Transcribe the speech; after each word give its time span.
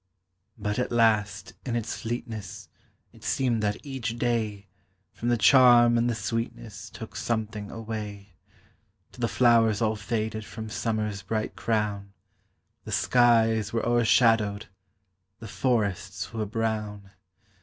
But 0.57 0.79
at 0.79 0.91
last, 0.91 1.53
in 1.63 1.75
its 1.75 1.95
fleetness, 2.01 2.69
It 3.13 3.23
seemed 3.23 3.61
that 3.61 3.85
each 3.85 4.17
day 4.17 4.65
From 5.13 5.29
the 5.29 5.37
charm 5.37 5.95
and 5.95 6.09
the 6.09 6.15
sweetness 6.15 6.89
Took 6.89 7.15
something 7.15 7.69
away, 7.69 8.33
Till 9.11 9.21
the 9.21 9.27
flowers 9.27 9.79
all 9.79 9.95
faded 9.95 10.43
From 10.43 10.69
summerâs 10.69 11.23
bright 11.23 11.55
crown, 11.55 12.13
The 12.83 12.91
skies 12.91 13.71
were 13.73 13.83
oâershadowed, 13.83 14.63
The 15.37 15.47
forests 15.47 16.33
were 16.33 16.47
brown. 16.47 17.11